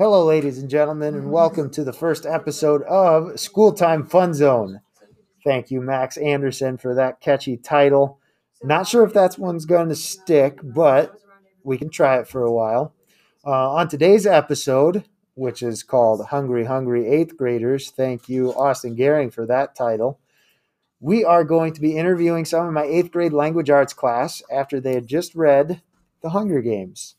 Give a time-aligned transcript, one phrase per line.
[0.00, 4.80] Hello, ladies and gentlemen, and welcome to the first episode of School Time Fun Zone.
[5.44, 8.18] Thank you, Max Anderson, for that catchy title.
[8.62, 11.20] Not sure if that one's going to stick, but
[11.64, 12.94] we can try it for a while.
[13.44, 19.30] Uh, on today's episode, which is called Hungry, Hungry Eighth Graders, thank you, Austin Gehring,
[19.30, 20.18] for that title.
[20.98, 24.80] We are going to be interviewing some of my eighth grade language arts class after
[24.80, 25.82] they had just read
[26.22, 27.16] The Hunger Games.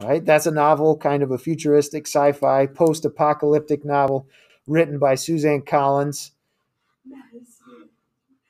[0.00, 4.28] Right, that's a novel, kind of a futuristic sci fi, post apocalyptic novel
[4.68, 6.32] written by Suzanne Collins.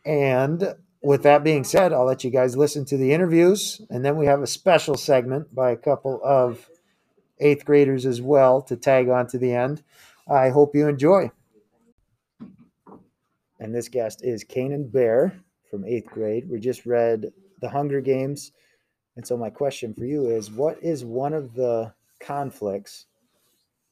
[0.04, 3.80] And with that being said, I'll let you guys listen to the interviews.
[3.88, 6.68] And then we have a special segment by a couple of
[7.38, 9.82] eighth graders as well to tag on to the end.
[10.28, 11.30] I hope you enjoy.
[13.58, 16.48] And this guest is Kanan Bear from eighth grade.
[16.50, 18.52] We just read The Hunger Games.
[19.18, 23.06] And so, my question for you is what is one of the conflicts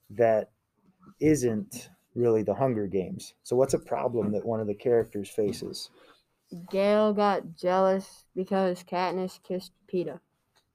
[0.09, 0.53] that
[1.19, 3.35] isn't really the Hunger Games?
[3.43, 5.91] So, what's a problem that one of the characters faces?
[6.71, 10.21] Gale got jealous because Katniss kissed Peeta.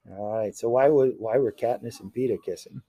[0.09, 0.53] All right.
[0.53, 2.81] So, why would why were Katniss and Peeta kissing?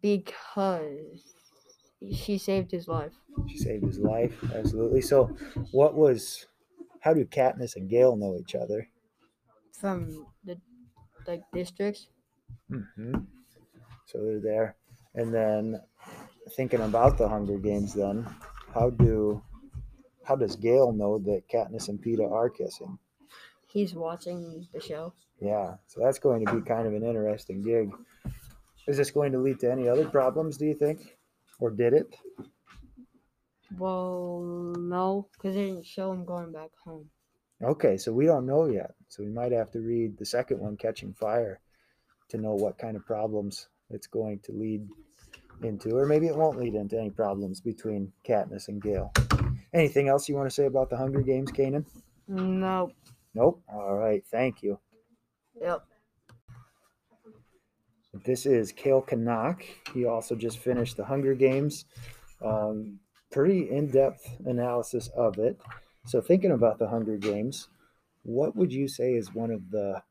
[0.00, 1.34] Because
[2.14, 3.12] she saved his life.
[3.46, 5.02] She saved his life, absolutely.
[5.02, 5.36] So,
[5.70, 6.46] what was?
[7.00, 8.88] How do Katniss and Gale know each other?
[9.80, 10.58] From the
[11.26, 12.08] like districts.
[12.70, 13.14] Mm-hmm.
[14.06, 14.76] So they're there,
[15.14, 15.80] and then
[16.50, 17.92] thinking about the Hunger Games.
[17.94, 18.26] Then,
[18.72, 19.42] how do
[20.24, 22.98] how does Gale know that Katniss and Peeta are kissing?
[23.66, 25.12] He's watching the show.
[25.40, 27.90] Yeah, so that's going to be kind of an interesting gig.
[28.86, 30.56] Is this going to lead to any other problems?
[30.56, 31.16] Do you think,
[31.58, 32.14] or did it?
[33.76, 34.42] Well,
[34.78, 37.10] no, because they didn't show him going back home.
[37.62, 38.92] Okay, so we don't know yet.
[39.08, 41.60] So we might have to read the second one, Catching Fire,
[42.30, 44.86] to know what kind of problems it's going to lead
[45.62, 49.12] into, or maybe it won't lead into any problems between Katniss and Gale.
[49.72, 51.84] Anything else you want to say about the Hunger Games, Kanan?
[52.28, 52.90] No.
[53.34, 53.62] Nope.
[53.72, 54.24] All right.
[54.30, 54.78] Thank you.
[55.60, 55.84] Yep.
[58.24, 59.64] This is Kale Canuck.
[59.92, 61.84] He also just finished the Hunger Games.
[62.44, 63.00] Um,
[63.32, 65.60] pretty in depth analysis of it.
[66.06, 67.68] So, thinking about the Hunger Games,
[68.24, 70.02] what would you say is one of the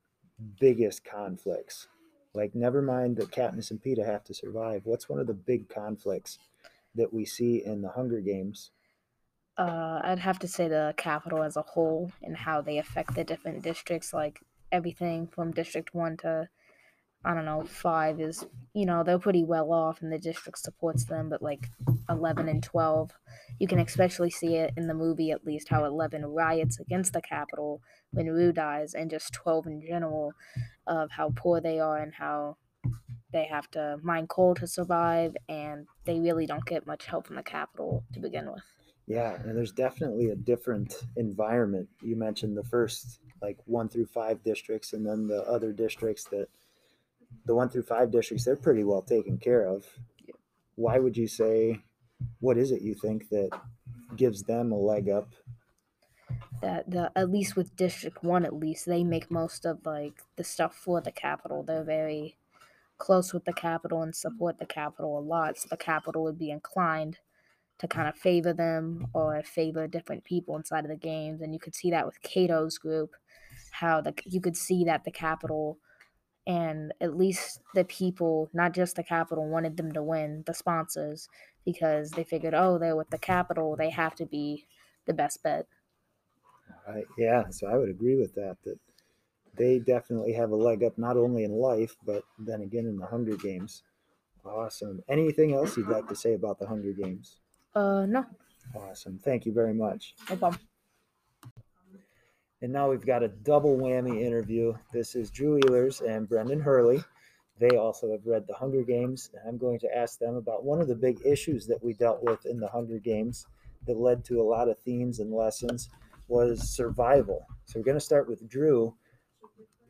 [0.60, 1.88] biggest conflicts?
[2.34, 4.86] Like, never mind that Katniss and Peeta have to survive.
[4.86, 6.40] What's one of the big conflicts
[6.96, 8.72] that we see in the Hunger Games?
[9.58, 13.24] Uh, I'd have to say the Capitol as a whole and how they affect the
[13.24, 14.14] different districts.
[14.14, 16.50] Like everything from District One to
[17.26, 21.06] I don't know five is you know they're pretty well off and the district supports
[21.06, 21.70] them, but like
[22.10, 23.12] eleven and twelve,
[23.60, 27.22] you can especially see it in the movie at least how eleven riots against the
[27.22, 27.82] Capitol
[28.12, 30.34] when Rue dies, and just twelve in general
[30.88, 32.58] of how poor they are and how
[33.32, 37.38] they have to mine coal to survive, and they really don't get much help from
[37.38, 38.64] the Capitol to begin with.
[39.08, 41.90] Yeah, and there's definitely a different environment.
[42.02, 46.48] You mentioned the first like one through five districts, and then the other districts that
[47.46, 49.86] the one through five districts they're pretty well taken care of.
[50.76, 51.82] Why would you say?
[52.40, 53.50] What is it you think that
[54.16, 55.34] gives them a leg up?
[56.62, 60.44] That the at least with District One, at least they make most of like the
[60.44, 61.64] stuff for the Capitol.
[61.64, 62.38] They're very
[62.98, 66.52] close with the Capitol and support the Capitol a lot, so the Capitol would be
[66.52, 67.18] inclined
[67.80, 71.42] to kind of favor them or favor different people inside of the games.
[71.42, 73.12] And you could see that with Cato's group,
[73.72, 75.80] how the you could see that the Capitol
[76.46, 81.30] and at least the people, not just the Capitol, wanted them to win, the sponsors,
[81.66, 84.66] because they figured, oh, they're with the Capitol, they have to be
[85.06, 85.68] the best bet.
[86.88, 87.06] Right.
[87.18, 87.50] Yeah.
[87.50, 88.58] So I would agree with that.
[88.64, 88.78] That
[89.56, 93.06] they definitely have a leg up, not only in life, but then again in the
[93.06, 93.84] Hunger Games.
[94.46, 95.02] Awesome.
[95.08, 97.40] Anything else you'd like to say about the Hunger Games?
[97.74, 98.26] Uh, no.
[98.76, 99.18] Awesome.
[99.20, 100.16] Thank you very much.
[100.30, 100.60] No problem.
[102.64, 104.74] And now we've got a double whammy interview.
[104.94, 107.04] This is Drew Ehlers and Brendan Hurley.
[107.60, 109.32] They also have read The Hunger Games.
[109.46, 112.46] I'm going to ask them about one of the big issues that we dealt with
[112.46, 113.48] in The Hunger Games
[113.86, 115.90] that led to a lot of themes and lessons
[116.30, 117.46] was survival.
[117.66, 118.96] So we're going to start with Drew.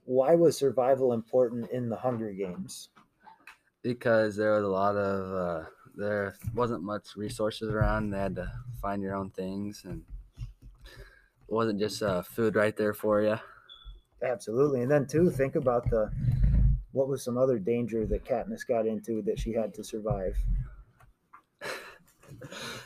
[0.06, 2.90] Why was survival important in The Hunger Games?
[3.84, 5.66] Because there was a lot of uh,
[5.96, 8.10] there wasn't much resources around.
[8.10, 10.02] They had to find your own things, and
[11.48, 13.40] wasn't just uh, food right there for you.
[14.24, 14.82] Absolutely.
[14.82, 16.12] And then too, think about the
[16.92, 20.38] what was some other danger that Katniss got into that she had to survive.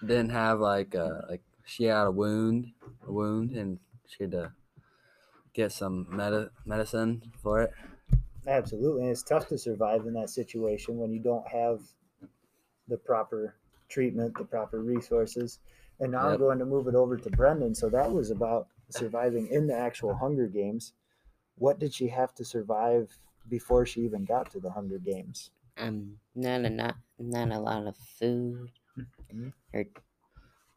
[0.00, 2.72] Didn't have like uh like she had a wound,
[3.06, 4.52] a wound, and she had to
[5.52, 7.72] get some medi- medicine for it.
[8.46, 9.02] Absolutely.
[9.02, 11.80] And it's tough to survive in that situation when you don't have
[12.88, 13.56] the proper
[13.92, 15.60] treatment, the proper resources.
[16.00, 17.74] And now I'm going to move it over to Brendan.
[17.74, 20.94] So that was about surviving in the actual Hunger Games.
[21.58, 23.18] What did she have to survive
[23.48, 25.50] before she even got to the Hunger Games?
[25.76, 28.70] Um, not a not not a lot of food.
[29.32, 29.52] Mhm.
[29.72, 29.84] Her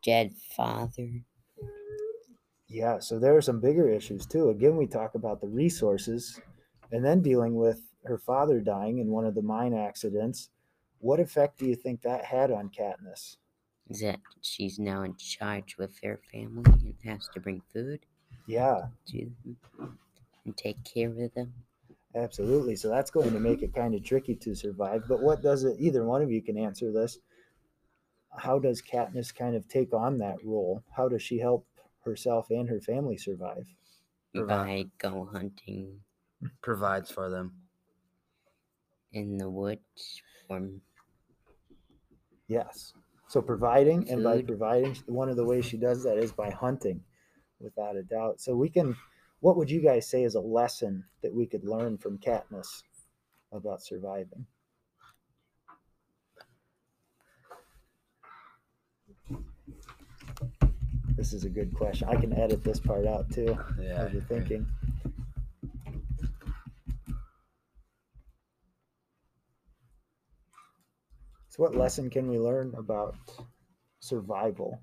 [0.03, 1.25] dead father.
[2.67, 4.49] Yeah, so there are some bigger issues too.
[4.49, 6.39] Again, we talk about the resources
[6.91, 10.49] and then dealing with her father dying in one of the mine accidents.
[11.05, 13.37] What effect do you think that had on Katniss?
[13.87, 18.07] Is that she's now in charge with her family and has to bring food
[18.47, 19.59] Yeah, to them
[20.45, 21.53] and take care of them.
[22.15, 22.75] absolutely.
[22.75, 25.03] So that's going to make it kind of tricky to survive.
[25.07, 27.19] But what does it, either one of you can answer this.
[28.37, 30.83] How does Katniss kind of take on that role?
[30.91, 31.67] How does she help
[32.03, 33.67] herself and her family survive?
[34.35, 36.03] By go hunting
[36.61, 37.63] Provides for them.
[39.11, 40.69] in the woods for
[42.47, 42.93] Yes.
[43.27, 44.47] So providing, and by Food.
[44.47, 47.01] providing, one of the ways she does that is by hunting,
[47.59, 48.39] without a doubt.
[48.39, 48.95] So we can.
[49.39, 52.83] What would you guys say is a lesson that we could learn from Katniss
[53.51, 54.45] about surviving?
[61.15, 62.07] This is a good question.
[62.09, 63.57] I can edit this part out too.
[63.81, 64.05] Yeah.
[64.05, 64.21] Of the
[71.55, 73.15] So, what lesson can we learn about
[74.01, 74.77] survival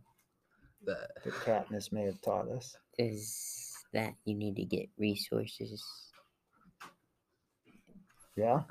[0.86, 2.78] That, that Katniss may have taught us?
[2.98, 5.84] is that you need to get resources
[8.36, 8.62] Yeah,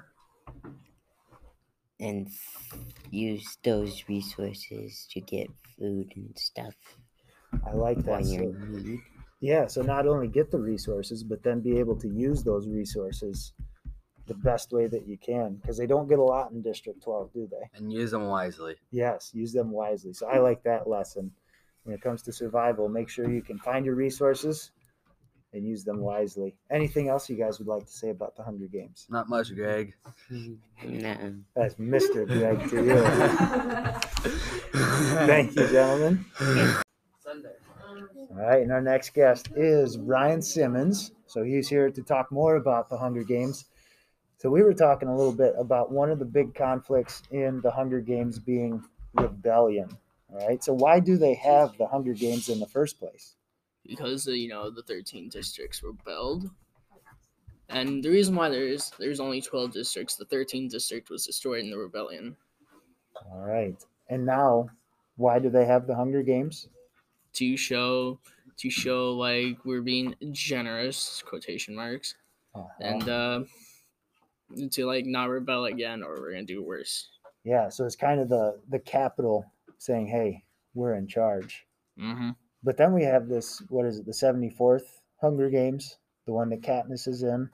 [1.99, 2.75] and f-
[3.11, 6.73] use those resources to get food and stuff
[7.67, 8.25] I like that.
[8.25, 8.55] So,
[9.39, 13.53] yeah, so not only get the resources, but then be able to use those resources
[14.27, 17.33] the best way that you can, because they don't get a lot in District 12,
[17.33, 17.69] do they?
[17.77, 18.75] and use them wisely.
[18.91, 20.13] Yes, use them wisely.
[20.13, 21.31] So I like that lesson.
[21.83, 24.71] When it comes to survival, make sure you can find your resources
[25.53, 26.55] and use them wisely.
[26.69, 29.07] Anything else you guys would like to say about the Hunger Games?
[29.09, 29.95] Not much, Greg.
[30.29, 31.35] No.
[31.55, 32.27] That's Mr.
[32.27, 33.01] Greg to you.
[35.25, 36.25] Thank you, gentlemen.
[37.19, 37.49] Sunday.
[38.29, 41.11] All right, and our next guest is Brian Simmons.
[41.25, 43.65] So he's here to talk more about the Hunger Games.
[44.41, 47.71] So we were talking a little bit about one of the big conflicts in the
[47.71, 48.83] Hunger Games being
[49.13, 49.97] rebellion.
[50.29, 53.35] All right, so why do they have the Hunger Games in the first place?
[53.85, 56.49] because uh, you know the 13 districts rebelled
[57.69, 61.71] and the reason why there's there's only 12 districts the 13th district was destroyed in
[61.71, 62.37] the rebellion
[63.25, 64.69] All right, and now
[65.15, 66.67] why do they have the Hunger Games?
[67.33, 68.19] to show
[68.57, 72.15] to show like we're being generous quotation marks
[72.53, 72.69] Uh-huh.
[72.79, 73.43] and uh
[74.71, 77.09] to like not rebel again or we're gonna do worse
[77.43, 79.45] yeah, so it's kind of the the Capitol
[79.77, 80.43] saying, "Hey,
[80.73, 81.65] we're in charge."
[81.99, 82.31] mm-hmm.
[82.63, 86.61] But then we have this, what is it, the 74th Hunger Games, the one that
[86.61, 87.49] Katniss is in.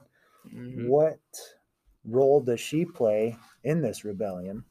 [0.54, 0.86] Mm-hmm.
[0.86, 1.18] What
[2.04, 4.64] role does she play in this rebellion?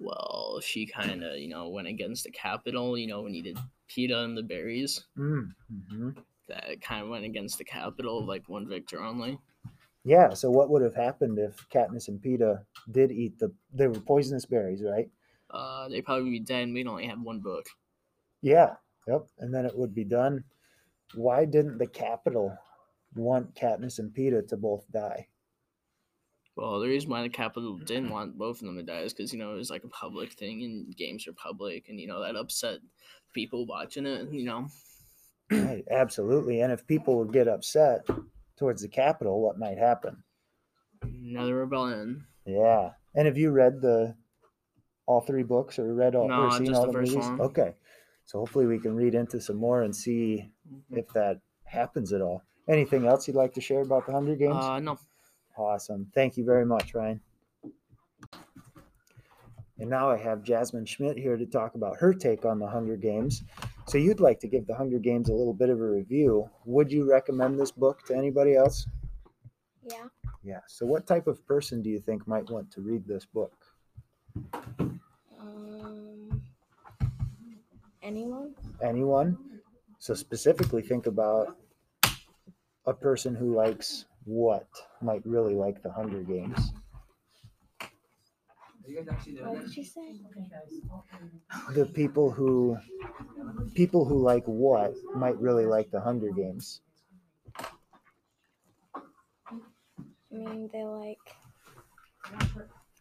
[0.00, 3.58] well she kind of you know went against the Capitol you know when we needed
[3.90, 6.10] Peeta and the berries Mm-hmm.
[6.48, 9.40] that kind of went against the Capitol like one victor only
[10.08, 14.00] Yeah, so what would have happened if Katniss and Peeta did eat the, they were
[14.00, 15.10] poisonous berries, right?
[15.50, 17.66] uh they probably be dead and we'd only have one book
[18.40, 19.26] Yeah, yep.
[19.38, 20.44] And then it would be done.
[21.14, 22.56] Why didn't the Capitol
[23.14, 25.28] want Katniss and Peeta to both die?
[26.56, 29.32] Well, the reason why the Capitol didn't want both of them to die is because
[29.32, 32.20] you know it was like a public thing, and games are public, and you know
[32.22, 32.78] that upset
[33.34, 34.32] people watching it.
[34.32, 34.68] You know,
[35.50, 36.60] Right, absolutely.
[36.60, 38.06] And if people would get upset
[38.58, 40.22] towards the Capitol, what might happen?
[41.02, 42.26] another rebellion.
[42.44, 42.90] Yeah.
[43.14, 44.16] And have you read the
[45.06, 47.28] all three books or read all No, or seen just all the the first movies?
[47.30, 47.40] one.
[47.40, 47.74] Okay.
[48.24, 50.98] So hopefully we can read into some more and see Mhm.
[50.98, 52.42] if that happens at all.
[52.66, 54.56] Anything else you'd like to share about the Hunger Games?
[54.56, 54.98] Uh, no,
[55.56, 56.10] awesome.
[56.14, 57.20] Thank you very much, Ryan.
[59.78, 62.96] And now I have Jasmine Schmidt here to talk about her take on the Hunger
[62.96, 63.44] Games.
[63.88, 66.50] So you'd like to give the Hunger Games a little bit of a review.
[66.66, 68.86] Would you recommend this book to anybody else?
[69.82, 70.08] Yeah.
[70.44, 70.60] Yeah.
[70.68, 73.54] So what type of person do you think might want to read this book?
[75.40, 76.42] Um.
[78.02, 78.54] Anyone?
[78.82, 79.38] anyone.
[79.98, 81.56] So specifically think about
[82.84, 84.68] a person who likes what
[85.00, 86.72] might really like the Hunger Games.
[89.40, 90.20] What did you say?
[91.74, 92.78] The people who
[93.74, 96.80] people who like what might really like the Hunger Games.
[100.32, 101.36] I mean, they like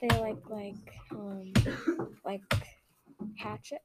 [0.01, 1.53] they like like um
[2.25, 2.43] like
[3.37, 3.83] Hatchet.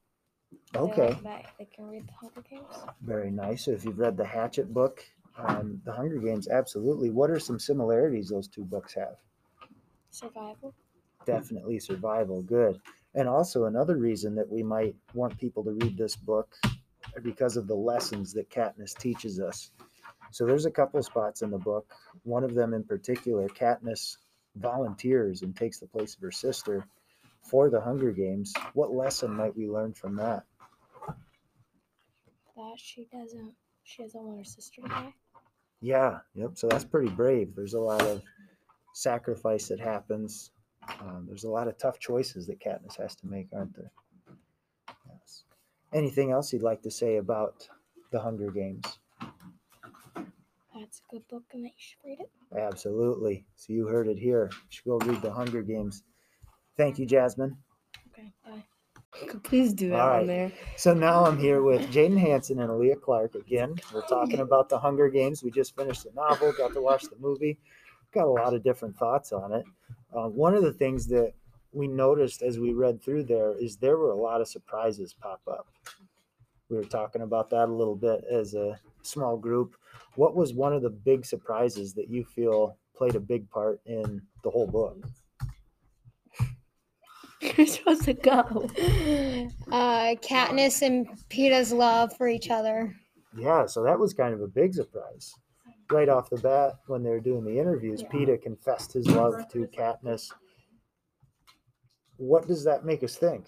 [0.85, 2.85] They Okay, like they can read the Hunger Games.
[3.01, 3.65] very nice.
[3.65, 5.05] So if you've read the Hatchet book,
[5.37, 7.09] um, the Hunger Games, absolutely.
[7.09, 9.17] What are some similarities those two books have?
[10.09, 10.73] Survival.
[11.25, 11.31] Hmm.
[11.31, 12.41] Definitely survival.
[12.41, 12.79] Good.
[13.15, 16.55] And also another reason that we might want people to read this book
[17.21, 19.71] because of the lessons that Katniss teaches us.
[20.31, 21.93] So there's a couple spots in the book.
[22.23, 24.17] One of them in particular, Katniss
[24.55, 26.85] volunteers and takes the place of her sister
[27.43, 28.53] for the Hunger Games.
[28.73, 30.43] What lesson might we learn from that?
[32.55, 33.53] That she doesn't
[33.83, 35.13] she doesn't want her sister to die.
[35.81, 36.51] Yeah, yep.
[36.53, 37.53] So that's pretty brave.
[37.55, 38.21] There's a lot of
[38.93, 40.51] sacrifice that happens.
[41.01, 43.91] Um, there's a lot of tough choices that Katniss has to make, aren't there?
[45.09, 45.43] Yes.
[45.93, 47.67] Anything else you'd like to say about
[48.11, 48.99] the Hunger Games?
[50.75, 52.29] That's a good book and that you should read it.
[52.57, 53.45] Absolutely.
[53.55, 54.49] So you heard it here.
[54.51, 56.03] You should go read the Hunger Games.
[56.77, 57.57] Thank you, Jasmine.
[58.11, 58.63] Okay, bye.
[59.43, 60.21] Please do that All right.
[60.21, 60.51] on there.
[60.75, 63.75] So now I'm here with Jaden Hanson and Aaliyah Clark again.
[63.93, 65.43] We're talking about the Hunger Games.
[65.43, 67.59] We just finished the novel, got to watch the movie,
[68.11, 69.65] got a lot of different thoughts on it.
[70.15, 71.33] Uh, one of the things that
[71.71, 75.41] we noticed as we read through there is there were a lot of surprises pop
[75.47, 75.67] up.
[76.69, 79.75] We were talking about that a little bit as a small group.
[80.15, 84.21] What was one of the big surprises that you feel played a big part in
[84.43, 84.97] the whole book?
[87.41, 88.69] You're supposed to go.
[89.71, 92.95] Uh, Katniss and Peeta's love for each other.
[93.35, 95.33] Yeah, so that was kind of a big surprise.
[95.93, 99.67] Right off the bat, when they were doing the interviews, Peeta confessed his love to
[99.67, 100.31] Katniss.
[102.17, 103.45] What does that make us think?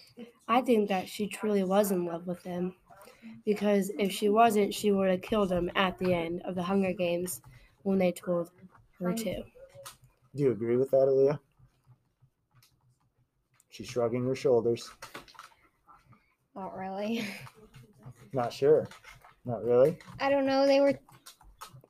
[0.48, 2.76] I think that she truly was in love with him.
[3.46, 6.94] Because if she wasn't, she would have killed him at the end of the Hunger
[6.94, 7.42] Games
[7.82, 8.52] when they told
[9.00, 9.42] her to.
[10.36, 11.40] Do you agree with that, Aaliyah?
[13.70, 14.92] She's shrugging her shoulders.
[16.56, 17.26] Not really.
[18.34, 18.88] Not sure.
[19.46, 19.98] Not really.
[20.20, 20.68] I don't know.
[20.68, 21.00] They were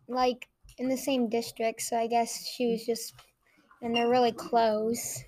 [0.07, 0.47] like
[0.77, 3.13] in the same district, so I guess she was just,
[3.81, 5.23] and they're really close,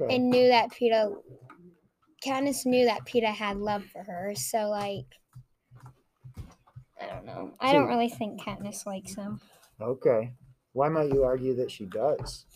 [0.00, 0.14] Okay.
[0.14, 1.14] and knew that Peeta.
[2.24, 5.06] Katniss knew that Peeta had love for her, so like.
[7.00, 7.52] I don't know.
[7.60, 9.40] I don't really think Katniss likes him.
[9.80, 10.32] Okay.
[10.72, 12.46] Why might you argue that she does?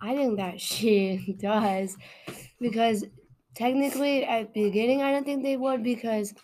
[0.00, 1.96] I think that she does
[2.60, 3.04] because
[3.54, 6.34] technically at the beginning I don't think they would because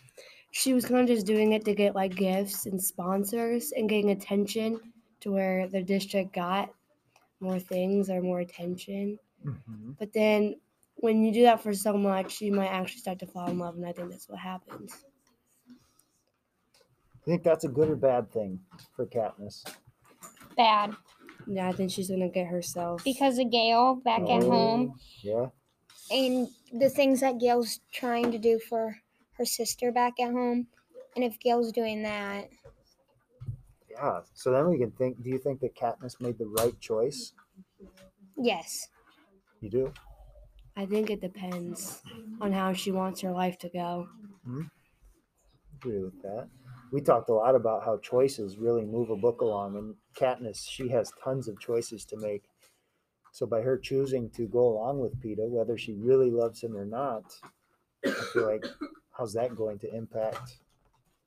[0.55, 4.11] she was kind of just doing it to get like gifts and sponsors and getting
[4.11, 6.75] attention to where the district got
[7.41, 9.19] more things or more attention.
[9.43, 10.61] hmm But then
[10.97, 13.77] when you do that for so much, you might actually start to fall in love,
[13.77, 15.05] and I think that's what happens.
[17.27, 19.65] You think that's a good or bad thing for Katniss?
[20.57, 20.97] Bad
[21.47, 23.03] Yeah, I think she's gonna get herself.
[23.05, 25.51] because of Gale back at home, Oh, Yeah.
[26.11, 28.99] and the things that Gale's trying to do for
[29.39, 30.69] her sister back at home,
[31.15, 32.51] and if Gale's doing that,
[33.89, 34.23] Yeah.
[34.35, 37.33] So then we can think do you think that Katniss made the right choice?
[38.37, 38.89] yes.
[39.61, 39.93] You do?
[40.77, 42.01] I think it depends
[42.41, 44.09] on how she wants her life to go.
[44.45, 44.67] Hmm?
[45.77, 46.49] agree with that.
[46.91, 50.89] We talked a lot about how choices really move a book along, and Katniss, she
[50.89, 52.45] has tons of choices to make.
[53.33, 56.87] So by her choosing to go along with Peeta, whether she really loves him or
[56.87, 57.43] not,
[58.21, 58.65] I feel like
[59.17, 60.59] how's that going to impact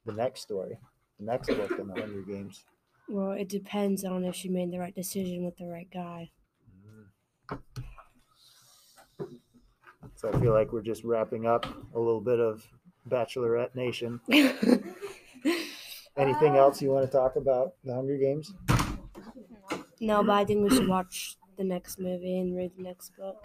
[0.06, 0.78] the next story,
[1.20, 2.66] the next book in the Hunger Games?
[3.10, 6.32] Well, it depends on if she made the right decision with the right guy.
[7.52, 7.58] Mm-hmm.
[10.16, 12.68] So I feel like we're just wrapping up a little bit of
[13.10, 14.20] Bachelorette Nation.
[16.18, 18.52] Uh, Anything else you want to talk about the Hunger Games?
[20.02, 23.44] no, but I think we should watch the next movie and read the next book.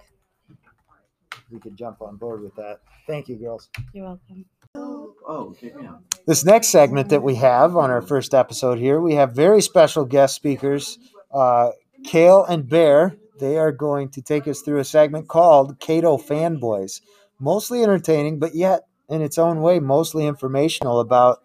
[1.53, 2.81] We could jump on board with that.
[3.07, 3.69] Thank you, girls.
[3.93, 4.47] You're welcome.
[4.75, 5.87] Oh, kick me.
[6.27, 10.05] This next segment that we have on our first episode here, we have very special
[10.05, 10.99] guest speakers,
[11.33, 11.71] uh,
[12.05, 13.17] Kale and Bear.
[13.39, 17.01] They are going to take us through a segment called Cato Fanboys.
[17.39, 21.43] Mostly entertaining, but yet in its own way, mostly informational about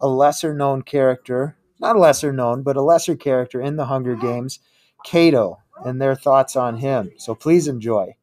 [0.00, 4.16] a lesser known character, not a lesser known, but a lesser character in the Hunger
[4.16, 4.60] Games,
[5.04, 7.10] Cato, and their thoughts on him.
[7.18, 8.14] So please enjoy.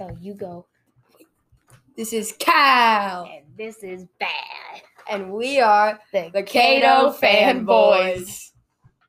[0.00, 0.64] So you go.
[1.94, 4.80] This is Cal, And this is bad.
[5.10, 8.52] and we are The, the Cato fanboys.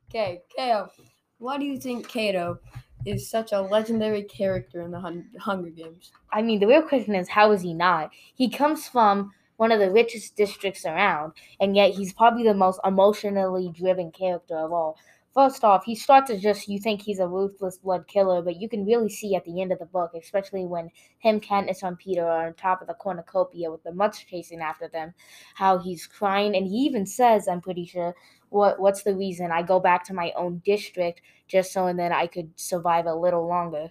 [0.09, 0.89] Okay, Cato,
[1.37, 2.59] why do you think Cato
[3.05, 6.11] is such a legendary character in the Hun- Hunger Games?
[6.33, 8.11] I mean, the real question is, how is he not?
[8.35, 11.31] He comes from one of the richest districts around,
[11.61, 14.97] and yet he's probably the most emotionally driven character of all.
[15.33, 18.67] First off, he starts as just you think he's a ruthless blood killer, but you
[18.67, 22.21] can really see at the end of the book, especially when him, Katniss, and Peeta
[22.23, 25.13] are on top of the cornucopia with the mutts chasing after them,
[25.55, 28.13] how he's crying, and he even says, "I'm pretty sure,
[28.49, 32.11] what what's the reason I go back to my own district just so and then
[32.11, 33.89] I could survive a little longer."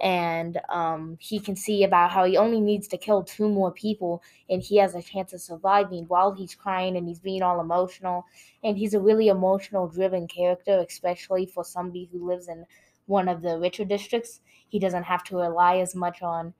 [0.00, 4.22] And um, he can see about how he only needs to kill two more people
[4.50, 8.24] and he has a chance of surviving while he's crying and he's being all emotional.
[8.62, 12.66] And he's a really emotional driven character especially for somebody who lives in
[13.06, 14.40] one of the richer districts.
[14.68, 16.54] He doesn't have to rely as much on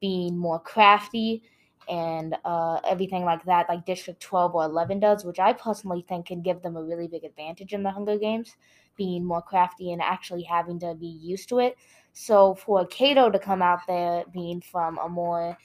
[0.00, 1.42] being more crafty
[1.88, 6.26] and uh, everything like that like district 12 or 11 does which i personally think
[6.26, 8.56] can give them a really big advantage in the hunger games
[8.96, 11.76] being more crafty and actually having to be used to it
[12.20, 15.56] so for Cato to come out there being from a more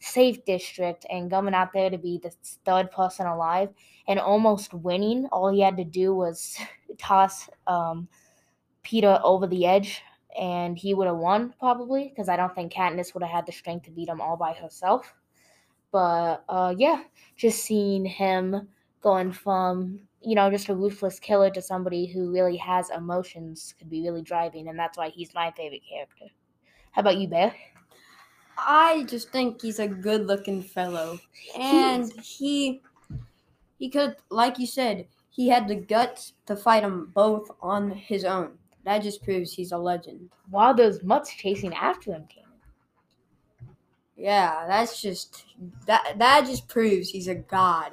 [0.00, 2.32] safe district and coming out there to be the
[2.64, 3.68] third person alive
[4.08, 6.58] and almost winning, all he had to do was
[6.98, 8.08] toss um,
[8.84, 10.02] Peeta over the edge
[10.36, 13.52] and he would have won probably because I don't think Katniss would have had the
[13.52, 15.14] strength to beat him all by herself.
[15.92, 17.04] But uh, yeah,
[17.36, 18.68] just seeing him
[19.00, 23.90] going from you know, just a ruthless killer to somebody who really has emotions could
[23.90, 26.26] be really driving, and that's why he's my favorite character.
[26.92, 27.54] How about you, Bear?
[28.58, 31.18] I just think he's a good-looking fellow,
[31.56, 32.82] and he
[33.78, 38.24] he could, like you said, he had the guts to fight them both on his
[38.24, 38.58] own.
[38.84, 40.28] That just proves he's a legend.
[40.50, 42.44] While those mutts chasing after him came.
[44.16, 45.46] Yeah, that's just
[45.86, 47.92] that that just proves he's a god.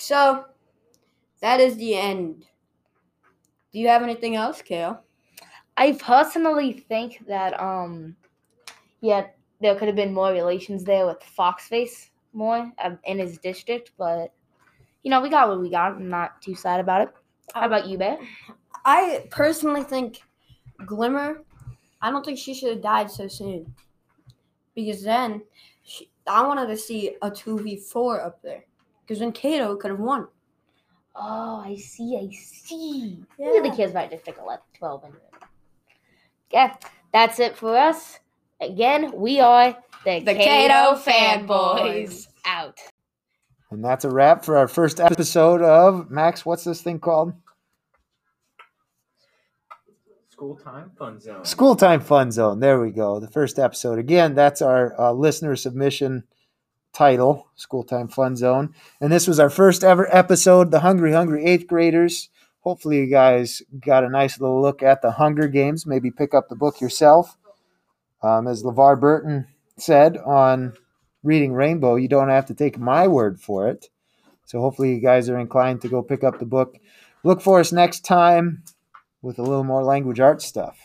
[0.00, 0.46] So
[1.40, 2.46] that is the end.
[3.72, 5.02] Do you have anything else, Kale?
[5.76, 8.16] I personally think that um
[9.00, 9.26] yeah,
[9.60, 14.32] there could have been more relations there with Foxface more um, in his district, but
[15.02, 15.92] you know, we got what we got.
[15.92, 17.08] I'm not too sad about it.
[17.54, 18.18] How about you, Bear?
[18.84, 20.22] I personally think
[20.86, 21.42] Glimmer,
[22.00, 23.74] I don't think she should have died so soon.
[24.74, 25.42] Because then
[25.82, 28.64] she, I wanted to see a 2v4 up there.
[29.10, 30.28] Because then Cato could have won.
[31.16, 33.18] Oh, I see, I see.
[33.36, 33.46] Yeah.
[33.46, 35.14] Who really cares about District 11, 12 and
[36.52, 36.76] Yeah,
[37.12, 38.20] that's it for us.
[38.60, 42.28] Again, we are the, the Cato, Cato fanboys.
[42.44, 42.78] Out.
[43.72, 46.46] And that's a wrap for our first episode of Max.
[46.46, 47.32] What's this thing called?
[50.28, 51.44] School Time Fun Zone.
[51.44, 52.60] School Time Fun Zone.
[52.60, 53.18] There we go.
[53.18, 53.98] The first episode.
[53.98, 56.22] Again, that's our uh, listener submission
[56.92, 58.74] title, School Time Fun Zone.
[59.00, 62.28] And this was our first ever episode, The Hungry Hungry Eighth Graders.
[62.60, 65.86] Hopefully, you guys got a nice little look at the Hunger Games.
[65.86, 67.36] Maybe pick up the book yourself.
[68.22, 69.46] Um, as LeVar Burton
[69.78, 70.74] said on
[71.22, 73.88] Reading Rainbow, you don't have to take my word for it.
[74.44, 76.76] So, hopefully, you guys are inclined to go pick up the book.
[77.24, 78.62] Look for us next time
[79.22, 80.78] with a little more language arts stuff.